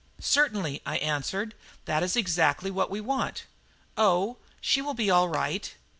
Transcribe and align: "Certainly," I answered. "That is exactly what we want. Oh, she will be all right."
"Certainly," 0.19 0.81
I 0.83 0.97
answered. 0.97 1.53
"That 1.85 2.01
is 2.01 2.15
exactly 2.15 2.71
what 2.71 2.89
we 2.89 2.99
want. 2.99 3.43
Oh, 3.95 4.37
she 4.59 4.81
will 4.81 4.95
be 4.95 5.11
all 5.11 5.29
right." 5.29 5.75